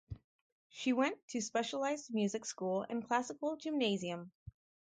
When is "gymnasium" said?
3.55-4.31